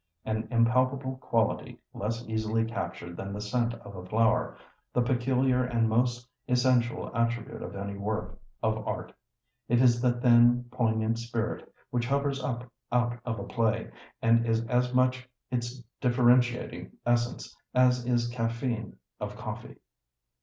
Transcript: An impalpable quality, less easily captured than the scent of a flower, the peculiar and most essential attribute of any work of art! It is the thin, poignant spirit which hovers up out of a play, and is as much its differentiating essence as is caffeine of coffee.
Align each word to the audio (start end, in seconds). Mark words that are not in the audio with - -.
An 0.25 0.47
impalpable 0.49 1.17
quality, 1.17 1.79
less 1.93 2.27
easily 2.27 2.65
captured 2.65 3.15
than 3.15 3.31
the 3.33 3.39
scent 3.39 3.75
of 3.75 3.95
a 3.95 4.03
flower, 4.03 4.57
the 4.93 5.03
peculiar 5.03 5.63
and 5.63 5.87
most 5.87 6.27
essential 6.47 7.15
attribute 7.15 7.61
of 7.61 7.75
any 7.75 7.95
work 7.95 8.39
of 8.63 8.87
art! 8.87 9.13
It 9.69 9.79
is 9.79 10.01
the 10.01 10.11
thin, 10.19 10.65
poignant 10.71 11.19
spirit 11.19 11.71
which 11.91 12.07
hovers 12.07 12.41
up 12.43 12.63
out 12.91 13.19
of 13.25 13.37
a 13.37 13.43
play, 13.43 13.91
and 14.23 14.43
is 14.47 14.65
as 14.65 14.91
much 14.91 15.29
its 15.51 15.83
differentiating 16.01 16.93
essence 17.05 17.55
as 17.75 18.03
is 18.07 18.27
caffeine 18.27 18.97
of 19.19 19.37
coffee. 19.37 19.77